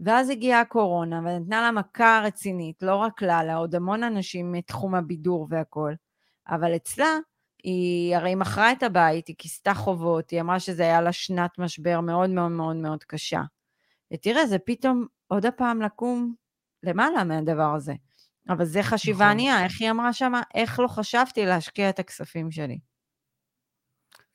ואז 0.01 0.31
הגיעה 0.31 0.61
הקורונה 0.61 1.19
ונתנה 1.19 1.61
לה 1.61 1.73
מכה 1.73 2.21
רצינית, 2.25 2.83
לא 2.83 2.97
רק 2.97 3.23
לה, 3.23 3.45
לעוד 3.45 3.75
המון 3.75 4.03
אנשים 4.03 4.53
מתחום 4.53 4.95
הבידור 4.95 5.47
והכול. 5.51 5.97
אבל 6.49 6.77
אצלה, 6.77 7.17
היא 7.65 8.17
הרי 8.17 8.35
מכרה 8.35 8.73
את 8.73 8.83
הבית, 8.83 9.29
היא 9.29 9.37
כיסתה 9.39 9.75
חובות, 9.75 10.31
היא 10.31 10.41
אמרה 10.41 10.61
שזה 10.61 10.83
היה 10.83 11.01
לה 11.01 11.13
שנת 11.13 11.59
משבר 11.59 12.01
מאוד 12.01 12.31
מאוד 12.31 12.51
מאוד 12.51 12.77
מאוד 12.77 13.05
קשה. 13.05 13.43
ותראה, 14.13 14.47
זה 14.47 14.59
פתאום 14.59 15.07
עוד 15.27 15.47
הפעם 15.47 15.83
לקום 15.83 16.35
למעלה 16.83 17.25
מהדבר 17.25 17.75
הזה. 17.75 17.95
אבל 18.49 18.65
זה 18.65 18.83
חשיבה 18.83 19.25
נכון. 19.25 19.31
ענייה, 19.31 19.65
איך 19.65 19.81
היא 19.81 19.91
אמרה 19.91 20.13
שמה? 20.13 20.43
איך 20.55 20.81
לא 20.81 20.89
חשבתי 20.89 21.47
להשקיע 21.47 21.91
את 21.91 21.99
הכספים 21.99 22.51
שלי? 22.51 22.79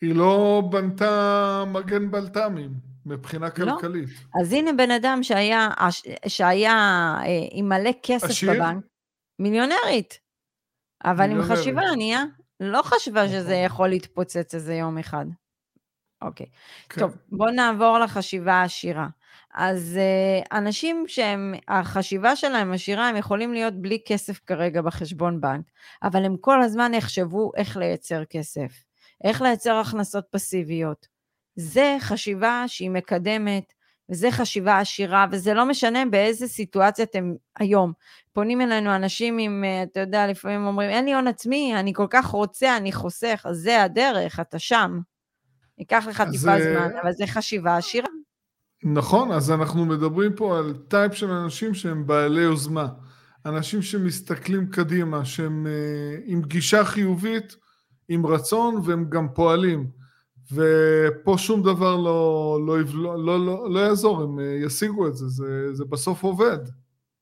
היא 0.03 0.15
לא 0.15 0.63
בנתה 0.71 1.63
מגן 1.67 2.11
בלת"מים 2.11 2.71
מבחינה 3.05 3.45
לא. 3.45 3.51
כלכלית. 3.51 4.09
לא. 4.09 4.41
אז 4.41 4.53
הנה 4.53 4.73
בן 4.73 4.91
אדם 4.91 5.19
שהיה, 5.23 5.69
שהיה 6.27 6.71
אה, 7.19 7.25
עם 7.51 7.69
מלא 7.69 7.91
כסף 8.03 8.29
עשיר? 8.29 8.53
בבנק, 8.53 8.83
מיליונרית, 9.39 10.19
אבל 11.05 11.27
מיליונרית. 11.27 11.51
עם 11.51 11.57
חשיבה 11.57 11.81
ענייה, 11.93 12.23
לא 12.59 12.81
חשבה 12.81 13.27
שזה 13.27 13.43
נכון. 13.43 13.65
יכול 13.65 13.89
להתפוצץ 13.89 14.55
איזה 14.55 14.75
יום 14.75 14.97
אחד. 14.97 15.25
אוקיי. 16.21 16.45
כן. 16.89 17.01
טוב, 17.01 17.17
בואו 17.31 17.51
נעבור 17.51 17.99
לחשיבה 17.99 18.53
העשירה. 18.53 19.07
אז 19.53 19.99
uh, 19.99 20.57
אנשים 20.57 21.03
שהם, 21.07 21.53
החשיבה 21.67 22.35
שלהם 22.35 22.73
עשירה, 22.73 23.09
הם 23.09 23.15
יכולים 23.15 23.53
להיות 23.53 23.73
בלי 23.73 23.99
כסף 24.05 24.39
כרגע 24.45 24.81
בחשבון 24.81 25.41
בנק, 25.41 25.65
אבל 26.03 26.25
הם 26.25 26.37
כל 26.37 26.61
הזמן 26.61 26.93
יחשבו 26.93 27.51
איך 27.57 27.77
לייצר 27.77 28.25
כסף, 28.25 28.83
איך 29.23 29.41
לייצר 29.41 29.75
הכנסות 29.75 30.25
פסיביות. 30.31 31.07
זה 31.55 31.97
חשיבה 31.99 32.63
שהיא 32.67 32.89
מקדמת, 32.89 33.73
וזה 34.09 34.31
חשיבה 34.31 34.79
עשירה, 34.79 35.25
וזה 35.31 35.53
לא 35.53 35.65
משנה 35.65 36.05
באיזה 36.05 36.47
סיטואציה 36.47 37.05
אתם 37.05 37.33
היום. 37.59 37.93
פונים 38.33 38.61
אלינו 38.61 38.95
אנשים 38.95 39.37
עם, 39.37 39.63
אה, 39.63 39.83
אתה 39.83 39.99
יודע, 39.99 40.27
לפעמים 40.27 40.65
אומרים, 40.65 40.89
אין 40.89 41.05
לי 41.05 41.13
הון 41.13 41.27
עצמי, 41.27 41.73
אני 41.79 41.93
כל 41.93 42.07
כך 42.09 42.25
רוצה, 42.25 42.77
אני 42.77 42.91
חוסך, 42.91 43.45
אז 43.49 43.57
זה 43.57 43.83
הדרך, 43.83 44.39
אתה 44.39 44.59
שם. 44.59 44.99
ייקח 45.77 46.05
לך 46.09 46.23
טיפה 46.31 46.59
זה... 46.59 46.75
זמן, 46.75 46.97
אבל 47.01 47.11
זה 47.11 47.27
חשיבה 47.27 47.77
עשירה. 47.77 48.09
נכון, 48.83 49.31
אז 49.31 49.51
אנחנו 49.51 49.85
מדברים 49.85 50.35
פה 50.35 50.57
על 50.57 50.73
טייפ 50.87 51.13
של 51.13 51.29
אנשים 51.29 51.73
שהם 51.73 52.07
בעלי 52.07 52.41
יוזמה. 52.41 52.87
אנשים 53.45 53.81
שמסתכלים 53.81 54.67
קדימה, 54.69 55.25
שהם 55.25 55.67
uh, 55.67 56.21
עם 56.25 56.41
גישה 56.41 56.85
חיובית, 56.85 57.55
עם 58.13 58.25
רצון, 58.25 58.75
והם 58.83 59.09
גם 59.09 59.27
פועלים. 59.33 59.87
ופה 60.51 61.35
שום 61.37 61.61
דבר 61.63 61.95
לא, 61.95 62.59
לא, 62.67 62.77
לא, 62.93 63.25
לא, 63.25 63.45
לא, 63.45 63.69
לא 63.73 63.79
יעזור, 63.79 64.21
הם 64.21 64.39
אה, 64.39 64.45
ישיגו 64.65 65.07
את 65.07 65.15
זה, 65.15 65.27
זה, 65.27 65.73
זה 65.73 65.85
בסוף 65.85 66.23
עובד. 66.23 66.57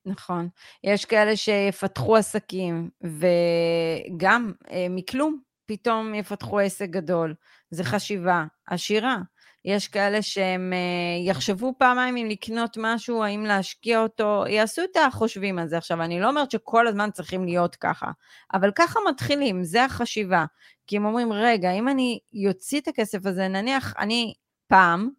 נכון. 0.06 0.48
יש 0.84 1.06
כאלה 1.06 1.36
שיפתחו 1.36 2.16
עסקים, 2.16 2.90
וגם 3.04 4.52
אה, 4.72 4.88
מכלום 4.90 5.40
פתאום 5.66 6.16
יפתחו 6.16 6.60
עסק 6.60 6.90
גדול. 6.90 7.36
זה 7.70 7.84
חשיבה 7.84 8.46
עשירה. 8.68 9.18
יש 9.66 9.88
כאלה 9.88 10.22
שהם 10.22 10.74
אה, 10.74 11.26
יחשבו 11.26 11.74
פעמיים 11.78 12.18
אם 12.18 12.28
לקנות 12.30 12.78
משהו, 12.80 13.24
האם 13.24 13.46
להשקיע 13.46 14.00
אותו, 14.00 14.44
יעשו 14.48 14.82
את 14.84 14.98
החושבים 15.08 15.60
על 15.60 15.68
זה. 15.68 15.78
עכשיו, 15.78 16.02
אני 16.02 16.20
לא 16.20 16.30
אומרת 16.30 16.52
שכל 16.52 16.88
הזמן 16.88 17.10
צריכים 17.12 17.46
להיות 17.46 17.76
ככה, 17.76 18.12
אבל 18.54 18.72
ככה 18.76 19.00
מתחילים, 19.10 19.64
זה 19.64 19.86
החשיבה. 19.86 20.46
כי 20.88 20.98
הם 20.98 21.06
אומרים, 21.06 21.34
רגע, 21.34 21.72
אם 21.72 21.88
אני 21.88 22.20
יוציא 22.34 22.80
את 22.80 22.88
הכסף 22.88 23.26
הזה, 23.26 23.48
נניח 23.48 23.94
אני 23.98 24.34
פעם, 24.68 25.10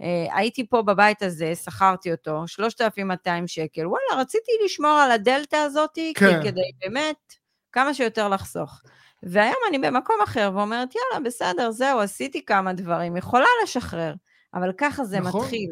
אה, 0.00 0.36
הייתי 0.36 0.68
פה 0.68 0.82
בבית 0.82 1.22
הזה, 1.22 1.54
שכרתי 1.54 2.12
אותו, 2.12 2.42
3,200 2.46 3.46
שקל, 3.46 3.86
וואלה, 3.86 4.22
רציתי 4.22 4.52
לשמור 4.64 4.90
על 4.90 5.10
הדלתא 5.10 5.56
הזאת, 5.56 5.98
כן. 6.14 6.42
כדי 6.42 6.70
באמת 6.84 7.34
כמה 7.72 7.94
שיותר 7.94 8.28
לחסוך. 8.28 8.82
והיום 9.22 9.58
אני 9.68 9.78
במקום 9.78 10.16
אחר 10.24 10.50
ואומרת, 10.54 10.88
יאללה, 10.94 11.26
בסדר, 11.26 11.70
זהו, 11.70 12.00
עשיתי 12.00 12.44
כמה 12.44 12.72
דברים, 12.72 13.16
יכולה 13.16 13.46
לשחרר, 13.62 14.14
אבל 14.54 14.72
ככה 14.78 15.04
זה 15.04 15.20
נכון. 15.20 15.40
מתחיל. 15.40 15.70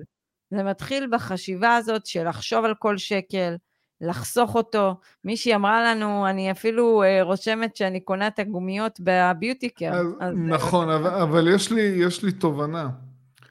זה 0.50 0.62
מתחיל 0.62 1.08
בחשיבה 1.12 1.76
הזאת 1.76 2.06
של 2.06 2.28
לחשוב 2.28 2.64
על 2.64 2.74
כל 2.74 2.98
שקל, 2.98 3.56
לחסוך 4.00 4.54
אותו. 4.54 5.00
מישהי 5.24 5.54
אמרה 5.54 5.94
לנו, 5.94 6.28
אני 6.28 6.50
אפילו 6.50 7.02
uh, 7.02 7.24
רושמת 7.24 7.76
שאני 7.76 8.00
קונה 8.00 8.26
את 8.26 8.38
הגומיות 8.38 9.00
בביוטיקר. 9.00 9.92
אז, 9.94 10.06
אז, 10.20 10.34
נכון, 10.36 10.90
אבל, 10.90 11.10
אבל 11.10 11.54
יש, 11.54 11.72
לי, 11.72 11.82
יש 11.82 12.22
לי 12.22 12.32
תובנה. 12.32 12.88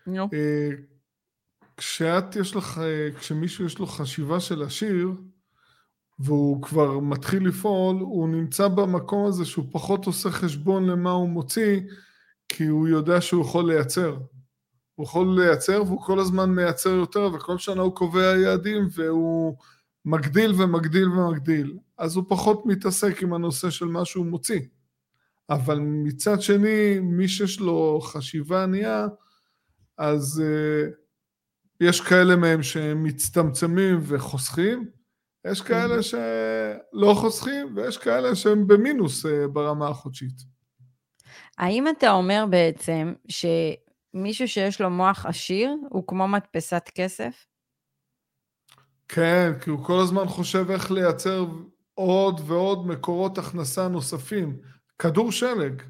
נו. 0.08 0.30
אה, 0.34 0.70
כשאת 1.78 2.36
יש 2.36 2.56
לך, 2.56 2.78
uh, 2.78 3.20
כשמישהו 3.20 3.66
יש 3.66 3.80
לו 3.80 3.88
חשיבה 3.88 4.40
של 4.40 4.64
עשיר, 4.64 5.12
והוא 6.20 6.62
כבר 6.62 7.00
מתחיל 7.00 7.48
לפעול, 7.48 7.96
הוא 8.00 8.30
נמצא 8.30 8.68
במקום 8.68 9.26
הזה 9.26 9.46
שהוא 9.46 9.66
פחות 9.72 10.06
עושה 10.06 10.30
חשבון 10.30 10.86
למה 10.90 11.12
הוא 11.12 11.30
מוציא, 11.30 11.80
כי 12.50 12.66
הוא 12.66 12.88
יודע 12.88 13.22
שהוא 13.22 13.42
יכול 13.42 13.72
לייצר. 13.72 14.18
הוא 14.96 15.04
יכול 15.04 15.40
לייצר 15.40 15.84
והוא 15.86 16.02
כל 16.02 16.20
הזמן 16.20 16.50
מייצר 16.50 16.90
יותר, 16.90 17.30
וכל 17.34 17.58
שנה 17.58 17.82
הוא 17.82 17.96
קובע 17.96 18.38
יעדים 18.38 18.88
והוא 18.94 19.58
מגדיל 20.06 20.54
ומגדיל 20.58 21.10
ומגדיל. 21.10 21.78
אז 21.98 22.16
הוא 22.16 22.24
פחות 22.28 22.66
מתעסק 22.66 23.24
עם 23.24 23.34
הנושא 23.34 23.70
של 23.70 23.86
מה 23.86 24.06
שהוא 24.06 24.26
מוציא. 24.26 24.60
אבל 25.50 25.80
מצד 25.80 26.42
שני, 26.42 27.00
מי 27.00 27.28
שיש 27.28 27.60
לו 27.60 28.00
חשיבה 28.04 28.64
ענייה, 28.64 29.08
אז 29.98 30.44
uh, 30.44 30.92
יש 31.82 32.02
כאלה 32.02 32.36
מהם 32.36 32.64
שהם 32.64 33.04
מצטמצמים 33.04 34.00
וחוסכים, 34.04 34.90
יש 35.46 35.62
כאלה 35.62 36.04
שלא 36.04 37.14
חוסכים, 37.14 37.76
ויש 37.76 37.98
כאלה 37.98 38.36
שהם 38.36 38.68
במינוס 38.68 39.26
אה, 39.26 39.48
ברמה 39.48 39.88
החודשית. 39.88 40.36
האם 41.58 41.88
אתה 41.88 42.12
אומר 42.12 42.46
בעצם 42.50 43.14
מישהו 44.14 44.48
שיש 44.48 44.82
לו 44.82 44.90
מוח 44.90 45.26
עשיר 45.26 45.76
הוא 45.90 46.08
כמו 46.08 46.28
מדפסת 46.28 46.90
כסף? 46.96 47.46
כן, 49.08 49.52
כי 49.62 49.70
הוא 49.70 49.86
כל 49.86 50.00
הזמן 50.00 50.28
חושב 50.28 50.72
איך 50.72 50.92
לייצר 50.92 51.46
עוד 51.94 52.42
ועוד 52.46 52.88
מקורות 52.88 53.38
הכנסה 53.38 53.88
נוספים. 53.88 54.60
כדור 55.00 55.32
שלג. 55.32 55.82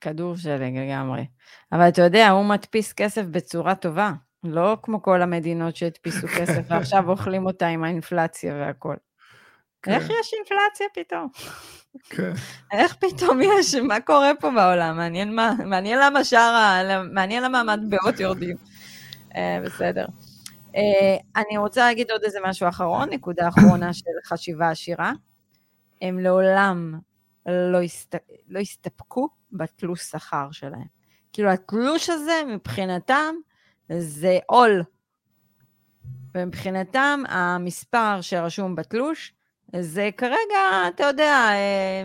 כדור 0.00 0.36
שלג 0.36 0.76
לגמרי. 0.76 1.26
אבל 1.72 1.88
אתה 1.88 2.02
יודע, 2.02 2.28
הוא 2.28 2.44
מדפיס 2.44 2.92
כסף 2.92 3.22
בצורה 3.22 3.74
טובה. 3.74 4.12
לא 4.44 4.76
כמו 4.82 5.02
כל 5.02 5.22
המדינות 5.22 5.76
שהדפיסו 5.76 6.26
כסף 6.28 6.62
ועכשיו 6.70 7.10
אוכלים 7.10 7.46
אותה 7.46 7.66
עם 7.66 7.84
האינפלציה 7.84 8.54
והכל. 8.54 8.94
כן. 9.82 9.92
איך 9.92 10.04
יש 10.04 10.34
אינפלציה 10.34 10.86
פתאום? 10.94 11.28
כן. 12.10 12.32
איך 12.72 12.94
פתאום 12.94 13.40
יש, 13.42 13.74
מה 13.74 14.00
קורה 14.00 14.32
פה 14.40 14.50
בעולם? 14.50 14.96
מעניין 14.96 15.34
מה, 15.34 15.52
מעניין 15.64 15.98
למה 15.98 16.24
שאר, 16.24 17.02
מעניין 17.12 17.42
למה 17.42 17.60
המטבעות 17.60 18.20
יורדים. 18.20 18.56
Uh, 19.30 19.34
בסדר. 19.64 20.06
Uh, 20.68 20.76
אני 21.36 21.58
רוצה 21.58 21.80
להגיד 21.80 22.10
עוד 22.10 22.22
איזה 22.24 22.38
משהו 22.44 22.68
אחרון, 22.68 23.08
נקודה 23.10 23.48
אחרונה 23.48 23.94
של 23.94 24.04
חשיבה 24.26 24.70
עשירה. 24.70 25.12
הם 26.02 26.18
לעולם 26.18 26.98
לא, 27.46 27.82
הסת... 27.82 28.14
לא 28.48 28.60
הסתפקו 28.60 29.28
בתלוש 29.52 30.00
שכר 30.00 30.48
שלהם. 30.52 30.86
כאילו 31.32 31.50
התלוש 31.50 32.10
הזה 32.10 32.42
מבחינתם 32.46 33.34
זה 33.98 34.38
עול. 34.46 34.82
ומבחינתם 36.34 37.22
המספר 37.28 38.20
שרשום 38.20 38.74
בתלוש 38.74 39.34
זה 39.80 40.10
כרגע, 40.16 40.88
אתה 40.88 41.04
יודע, 41.04 41.34
אה, 41.52 42.04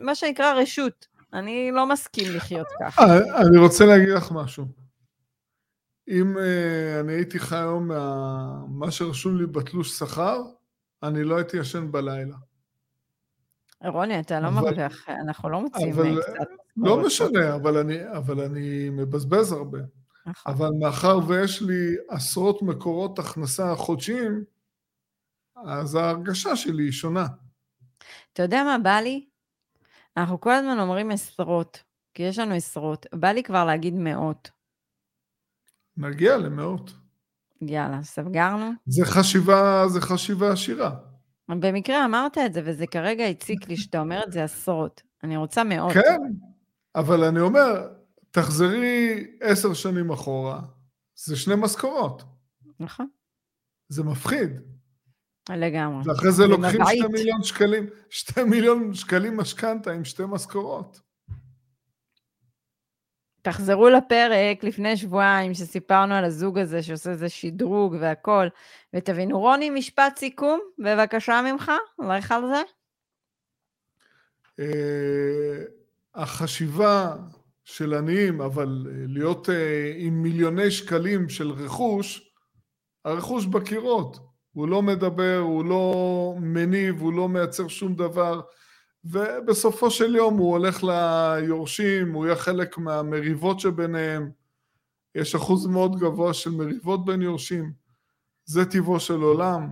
מה 0.00 0.14
שנקרא 0.14 0.52
רשות. 0.52 1.06
אני 1.32 1.70
לא 1.72 1.88
מסכים 1.88 2.36
לחיות 2.36 2.66
ככה. 2.80 3.02
אה, 3.02 3.40
אני 3.40 3.58
רוצה 3.58 3.86
להגיד 3.86 4.08
לך 4.08 4.32
משהו. 4.32 4.64
אם 6.08 6.36
uh, 6.36 7.00
אני 7.00 7.12
הייתי 7.12 7.38
חי 7.38 7.56
היום 7.56 7.90
מה 8.68 8.90
שרשום 8.90 9.38
לי 9.38 9.46
בתלוש 9.46 9.98
שכר, 9.98 10.42
אני 11.02 11.24
לא 11.24 11.36
הייתי 11.36 11.56
ישן 11.56 11.92
בלילה. 11.92 12.36
רוני, 13.84 14.20
אתה 14.20 14.40
לא 14.40 14.50
מרוויח, 14.50 15.08
אנחנו 15.08 15.48
לא 15.48 15.60
מוצאים 15.60 15.92
קצת... 15.92 16.48
לא 16.76 17.06
משנה, 17.06 17.54
אבל 17.54 17.76
אני, 17.76 18.10
אבל 18.16 18.40
אני 18.40 18.90
מבזבז 18.90 19.52
הרבה. 19.52 19.78
נכון. 20.26 20.52
אבל 20.52 20.70
מאחר 20.80 21.18
ויש 21.28 21.62
לי 21.62 21.96
עשרות 22.08 22.62
מקורות 22.62 23.18
הכנסה 23.18 23.74
חודשיים, 23.76 24.44
אז 25.66 25.94
ההרגשה 25.94 26.56
שלי 26.56 26.84
היא 26.84 26.92
שונה. 26.92 27.26
אתה 28.32 28.42
יודע 28.42 28.64
מה 28.64 28.78
בא 28.82 29.00
לי? 29.00 29.26
אנחנו 30.16 30.40
כל 30.40 30.52
הזמן 30.52 30.78
אומרים 30.78 31.10
עשרות, 31.10 31.82
כי 32.14 32.22
יש 32.22 32.38
לנו 32.38 32.54
עשרות. 32.54 33.06
בא 33.12 33.28
לי 33.28 33.42
כבר 33.42 33.64
להגיד 33.64 33.94
מאות. 33.94 34.50
נגיע 35.96 36.36
למאות. 36.36 36.92
יאללה, 37.60 38.02
סגרנו? 38.02 38.70
זה 38.86 39.04
חשיבה, 39.04 39.84
זה 39.88 40.00
חשיבה 40.00 40.52
עשירה. 40.52 40.90
במקרה 41.48 42.04
אמרת 42.04 42.38
את 42.38 42.52
זה, 42.52 42.62
וזה 42.64 42.86
כרגע 42.86 43.24
הציק 43.24 43.68
לי 43.68 43.76
שאתה 43.76 44.00
אומר 44.00 44.22
את 44.26 44.32
זה 44.32 44.44
עשרות. 44.44 45.02
אני 45.22 45.36
רוצה 45.36 45.64
מאות. 45.64 45.92
כן, 45.92 46.20
אבל 46.94 47.24
אני 47.24 47.40
אומר, 47.40 47.88
תחזרי 48.34 49.26
עשר 49.40 49.74
שנים 49.74 50.10
אחורה, 50.10 50.60
זה 51.14 51.36
שני 51.36 51.54
משכורות. 51.58 52.22
נכון. 52.80 53.08
זה 53.88 54.02
מפחיד. 54.02 54.50
לגמרי. 55.50 56.02
ואחרי 56.06 56.32
זה 56.32 56.46
לוקחים 56.46 56.80
שתי 56.86 57.06
מיליון 57.12 57.42
שקלים, 57.42 57.86
שתי 58.10 58.42
מיליון 58.42 58.94
שקלים 58.94 59.36
משכנתה 59.36 59.92
עם 59.92 60.04
שתי 60.04 60.22
משכורות. 60.28 61.00
תחזרו 63.42 63.88
לפרק 63.88 64.64
לפני 64.64 64.96
שבועיים 64.96 65.54
שסיפרנו 65.54 66.14
על 66.14 66.24
הזוג 66.24 66.58
הזה 66.58 66.82
שעושה 66.82 67.10
איזה 67.10 67.28
שדרוג 67.28 67.96
והכל, 68.00 68.46
ותבינו. 68.94 69.38
רוני, 69.38 69.70
משפט 69.70 70.18
סיכום, 70.18 70.60
בבקשה 70.78 71.40
ממך, 71.52 71.72
לך 72.18 72.32
על 72.32 72.42
זה. 72.46 72.62
Uh, 74.60 74.64
החשיבה 76.14 77.16
של 77.64 77.94
עניים, 77.94 78.40
אבל 78.40 78.86
uh, 78.86 78.90
להיות 79.08 79.48
uh, 79.48 79.52
עם 79.96 80.22
מיליוני 80.22 80.70
שקלים 80.70 81.28
של 81.28 81.50
רכוש, 81.50 82.32
הרכוש 83.04 83.46
בקירות. 83.46 84.18
הוא 84.52 84.68
לא 84.68 84.82
מדבר, 84.82 85.38
הוא 85.38 85.64
לא 85.64 86.34
מניב, 86.40 87.00
הוא 87.00 87.12
לא 87.12 87.28
מייצר 87.28 87.68
שום 87.68 87.94
דבר. 87.94 88.40
ובסופו 89.04 89.90
של 89.90 90.16
יום 90.16 90.36
הוא 90.36 90.50
הולך 90.50 90.84
ליורשים, 90.84 92.12
הוא 92.12 92.26
יהיה 92.26 92.36
חלק 92.36 92.78
מהמריבות 92.78 93.60
שביניהם. 93.60 94.30
יש 95.14 95.34
אחוז 95.34 95.66
מאוד 95.66 95.98
גבוה 95.98 96.34
של 96.34 96.50
מריבות 96.50 97.04
בין 97.04 97.22
יורשים. 97.22 97.72
זה 98.44 98.64
טיבו 98.64 99.00
של 99.00 99.20
עולם. 99.20 99.68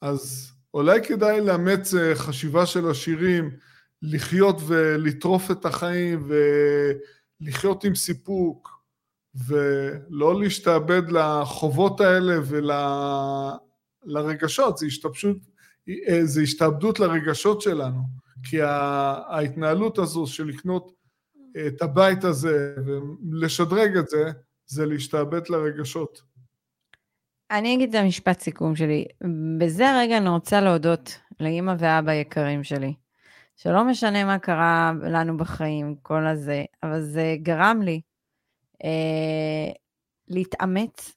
אז 0.00 0.52
אולי 0.74 1.00
כדאי 1.04 1.40
לאמץ 1.40 1.94
אה, 1.94 2.14
חשיבה 2.14 2.66
של 2.66 2.90
עשירים, 2.90 3.50
לחיות 4.02 4.56
ולטרוף 4.66 5.50
את 5.50 5.64
החיים 5.64 6.28
ולחיות 7.40 7.84
עם 7.84 7.94
סיפוק 7.94 8.80
ולא 9.46 10.40
להשתעבד 10.40 11.02
לחובות 11.10 12.00
האלה 12.00 12.34
ולרגשות, 14.04 14.78
זה 14.78 14.86
השתבשות, 14.86 15.36
זה 16.22 16.42
השתעבדות 16.42 17.00
לרגשות 17.00 17.60
שלנו. 17.60 18.00
כי 18.42 18.62
ההתנהלות 18.62 19.98
הזו 19.98 20.26
של 20.26 20.44
לקנות 20.44 20.92
את 21.66 21.82
הבית 21.82 22.24
הזה 22.24 22.74
ולשדרג 22.86 23.96
את 23.96 24.08
זה, 24.08 24.30
זה 24.66 24.86
להשתעבד 24.86 25.48
לרגשות. 25.48 26.22
אני 27.50 27.74
אגיד 27.74 27.94
את 27.94 28.02
המשפט 28.02 28.40
סיכום 28.40 28.76
שלי. 28.76 29.04
בזה 29.58 29.90
הרגע 29.90 30.16
אני 30.16 30.28
רוצה 30.28 30.60
להודות 30.60 31.20
לאימא 31.40 31.74
ואבא 31.78 32.12
יקרים 32.12 32.64
שלי, 32.64 32.94
שלא 33.62 33.84
משנה 33.84 34.24
מה 34.24 34.38
קרה 34.38 34.92
לנו 35.02 35.36
בחיים, 35.36 35.96
כל 36.02 36.26
הזה, 36.26 36.64
אבל 36.82 37.00
זה 37.00 37.36
גרם 37.42 37.82
לי 37.82 38.00
אה, 38.84 39.72
להתאמץ. 40.28 41.16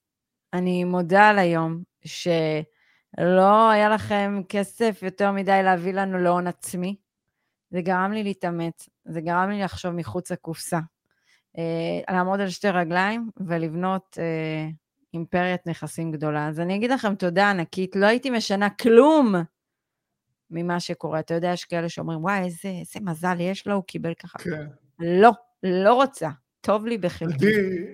אני 0.54 0.84
מודה 0.84 1.30
על 1.30 1.40
היום 1.40 1.84
שלא 2.06 3.70
היה 3.70 3.90
לכם 3.90 4.42
כסף 4.50 5.00
יותר 5.02 5.32
מדי 5.32 5.60
להביא 5.64 5.94
לנו 5.94 6.18
להון 6.18 6.48
עצמי, 6.48 6.96
זה 7.70 7.82
גרם 7.82 8.12
לי 8.12 8.24
להתאמץ, 8.24 8.90
זה 9.06 9.22
גרם 9.22 9.50
לי 9.50 9.62
לחשוב 9.62 9.92
מחוץ 9.92 10.32
לקופסה. 10.32 10.80
אה, 11.58 12.14
לעמוד 12.16 12.40
על 12.40 12.50
שתי 12.50 12.70
רגליים 12.70 13.30
ולבנות 13.38 14.18
אה, 14.20 14.70
אימפריית 15.14 15.68
נכסים 15.68 16.12
גדולה. 16.12 16.48
אז 16.48 16.60
אני 16.60 16.76
אגיד 16.76 16.92
לכם 16.92 17.16
תודה 17.16 17.50
ענקית, 17.50 17.96
לא 17.96 18.06
הייתי 18.06 18.30
משנה 18.30 18.70
כלום 18.70 19.36
ממה 20.50 20.80
שקורה. 20.80 21.20
אתה 21.20 21.34
יודע, 21.34 21.48
יש 21.48 21.66
כאלה 21.66 21.90
שאומרים, 21.90 22.24
וואי, 22.24 22.44
איזה, 22.44 22.68
איזה 22.68 23.00
מזל 23.02 23.40
יש 23.40 23.68
לו, 23.68 23.74
הוא 23.74 23.84
קיבל 23.84 24.14
ככה. 24.14 24.40
כן. 24.40 24.68
לא, 25.00 25.32
לא 25.64 25.94
רוצה. 25.94 26.30
טוב 26.62 26.86
לי 26.86 26.98
בחלקי. 26.98 27.34
עדי, 27.34 27.86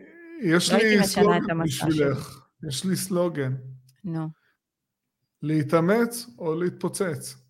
יש 0.41 0.71
לא 0.71 0.77
לי 0.77 1.03
סלוגן 1.03 1.63
בשבילך. 1.63 2.45
יש 2.67 2.85
לי 2.85 2.95
סלוגן. 2.95 3.55
נו. 4.03 4.27
להתאמץ 5.41 6.27
או 6.37 6.55
להתפוצץ. 6.55 7.48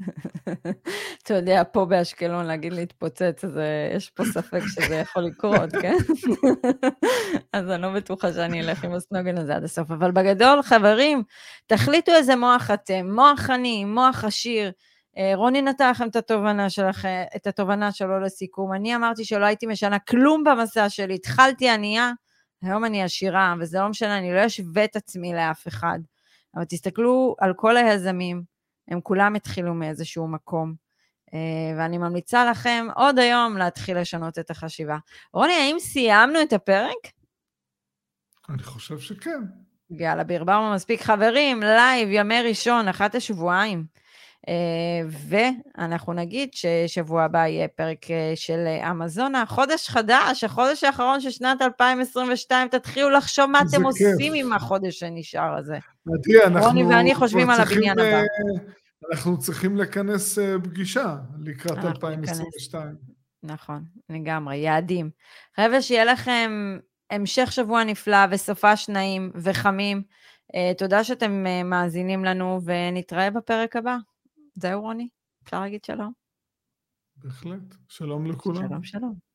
אתה 1.22 1.34
יודע, 1.34 1.62
פה 1.72 1.84
באשקלון 1.84 2.46
להגיד 2.46 2.72
להתפוצץ, 2.72 3.44
אז 3.44 3.58
אה, 3.58 3.92
יש 3.96 4.10
פה 4.10 4.24
ספק 4.24 4.60
שזה 4.66 4.94
יכול 4.94 5.22
לקרות, 5.22 5.72
כן? 5.82 5.96
אז 7.52 7.70
אני 7.70 7.82
לא 7.82 7.94
בטוחה 7.94 8.32
שאני 8.32 8.60
אלך 8.60 8.84
עם 8.84 8.92
הסנוגן 8.92 9.38
הזה 9.38 9.56
עד 9.56 9.64
הסוף. 9.64 9.90
אבל 9.90 10.10
בגדול, 10.10 10.62
חברים, 10.62 11.22
תחליטו 11.66 12.12
איזה 12.12 12.36
מוח 12.36 12.70
אתם, 12.70 13.10
מוח 13.14 13.50
עני, 13.50 13.84
מוח 13.84 14.24
עשיר. 14.24 14.72
אה, 15.18 15.32
רוני 15.34 15.62
נתן 15.62 15.90
לכם 15.90 16.08
את 16.08 16.16
התובנה 16.16 16.70
שלכם, 16.70 17.22
את 17.36 17.46
התובנה 17.46 17.92
שלו 17.92 18.20
לסיכום. 18.20 18.72
אני 18.72 18.96
אמרתי 18.96 19.24
שלא 19.24 19.44
הייתי 19.44 19.66
משנה 19.66 19.98
כלום 19.98 20.44
במסע 20.44 20.88
שלי, 20.88 21.14
התחלתי 21.14 21.68
ענייה, 21.68 22.12
היום 22.62 22.84
אני 22.84 23.02
עשירה, 23.02 23.54
וזה 23.60 23.78
לא 23.78 23.88
משנה, 23.88 24.18
אני 24.18 24.34
לא 24.34 24.46
אשווה 24.46 24.84
את 24.84 24.96
עצמי 24.96 25.32
לאף 25.34 25.68
אחד. 25.68 25.98
אבל 26.56 26.64
תסתכלו 26.64 27.36
על 27.38 27.54
כל 27.56 27.76
היזמים, 27.76 28.42
הם 28.90 29.00
כולם 29.00 29.34
התחילו 29.34 29.74
מאיזשהו 29.74 30.28
מקום. 30.28 30.74
אה, 31.34 31.38
ואני 31.78 31.98
ממליצה 31.98 32.50
לכם 32.50 32.86
עוד 32.94 33.18
היום 33.18 33.56
להתחיל 33.56 34.00
לשנות 34.00 34.38
את 34.38 34.50
החשיבה. 34.50 34.98
רוני, 35.32 35.52
האם 35.52 35.76
סיימנו 35.78 36.42
את 36.42 36.52
הפרק? 36.52 36.96
אני 38.48 38.62
חושב 38.62 38.98
שכן. 38.98 39.40
יאללה, 39.90 40.24
ברברנו 40.24 40.74
מספיק. 40.74 41.02
חברים, 41.02 41.62
לייב, 41.62 42.08
ימי 42.12 42.42
ראשון, 42.42 42.88
אחת 42.88 43.14
לשבועיים. 43.14 43.84
אה, 44.48 44.54
ואנחנו 45.08 46.12
נגיד 46.12 46.48
ששבוע 46.52 47.22
הבא 47.22 47.46
יהיה 47.46 47.68
פרק 47.68 48.10
אה, 48.10 48.32
של 48.34 48.66
אמזונה. 48.90 49.44
חודש 49.46 49.88
חדש, 49.88 50.44
החודש 50.44 50.84
האחרון 50.84 51.20
של 51.20 51.30
שנת 51.30 51.62
2022, 51.62 52.68
תתחילו 52.68 53.10
לחשוב 53.10 53.46
מה 53.46 53.60
אתם 53.60 53.68
כיף. 53.70 53.82
עושים 53.84 54.32
עם 54.34 54.52
החודש 54.52 54.98
שנשאר 54.98 55.56
הזה. 55.56 55.78
אנחנו... 56.46 56.68
רוני 56.68 56.84
ואני 56.84 57.14
חושבים 57.14 57.50
על 57.50 57.60
הבניין 57.60 57.98
הבא. 57.98 58.22
אנחנו 59.12 59.38
צריכים 59.38 59.76
לכנס 59.76 60.38
אה, 60.38 60.56
פגישה 60.64 61.16
לקראת 61.38 61.84
2022. 61.84 62.96
נכון, 63.42 63.84
לגמרי, 64.08 64.56
יעדים. 64.56 65.10
חבר'ה, 65.56 65.82
שיהיה 65.82 66.04
לכם 66.04 66.78
המשך 67.10 67.52
שבוע 67.52 67.84
נפלא 67.84 68.18
וסופש 68.30 68.88
נעים 68.88 69.32
וחמים. 69.34 70.02
Uh, 70.52 70.78
תודה 70.78 71.04
שאתם 71.04 71.44
מאזינים 71.64 72.24
לנו, 72.24 72.60
ונתראה 72.64 73.30
בפרק 73.30 73.76
הבא. 73.76 73.96
זהו, 74.54 74.80
רוני? 74.80 75.08
אפשר 75.44 75.60
להגיד 75.60 75.84
שלום? 75.84 76.12
בהחלט. 77.16 77.74
שלום 77.88 78.26
לכולם. 78.26 78.68
שלום, 78.68 78.82
שלום. 78.82 79.29